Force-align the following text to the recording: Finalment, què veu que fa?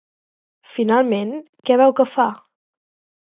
Finalment, 0.75 1.35
què 1.69 1.77
veu 1.83 1.95
que 2.01 2.07
fa? 2.15 2.27